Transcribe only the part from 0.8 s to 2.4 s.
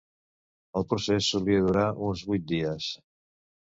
procés solia durar uns